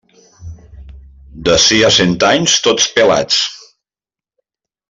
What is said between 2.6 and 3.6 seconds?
tots pelats.